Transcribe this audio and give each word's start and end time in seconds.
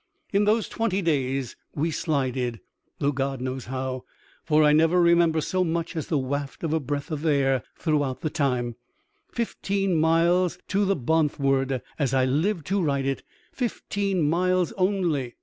In 0.33 0.45
those 0.45 0.67
twenty 0.67 1.03
days 1.03 1.55
we 1.75 1.91
slided— 1.91 2.59
though 2.97 3.11
God 3.11 3.39
knows 3.39 3.65
how! 3.65 4.03
for 4.43 4.63
I 4.63 4.73
never 4.73 4.99
remember 4.99 5.41
so 5.41 5.63
much 5.63 5.95
as 5.95 6.07
the 6.07 6.17
waft 6.17 6.63
of 6.63 6.73
a 6.73 6.79
breath 6.79 7.11
of 7.11 7.23
air 7.23 7.61
throughout 7.77 8.21
the 8.21 8.31
time— 8.31 8.77
fifteen 9.31 9.95
miles 9.95 10.57
to 10.69 10.85
the 10.85 10.95
THIRST! 10.95 10.95
AN 10.95 11.03
OCEAN 11.03 11.23
INCIDENT. 11.23 11.33
49 11.37 11.67
Bonthward: 11.67 11.81
as 11.99 12.13
I 12.15 12.25
live 12.25 12.63
to 12.63 12.81
write 12.81 13.05
it! 13.05 13.23
Fifteen 13.51 14.27
miles 14.27 14.71
only. 14.71 15.35